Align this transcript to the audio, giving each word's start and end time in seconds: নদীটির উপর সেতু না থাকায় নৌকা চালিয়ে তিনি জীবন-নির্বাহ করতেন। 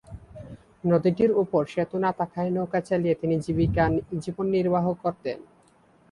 নদীটির 0.83 1.31
উপর 1.33 1.61
সেতু 1.65 1.97
না 1.99 2.11
থাকায় 2.11 2.51
নৌকা 2.51 2.79
চালিয়ে 2.81 3.15
তিনি 3.15 3.35
জীবন-নির্বাহ 4.23 4.85
করতেন। 5.03 5.37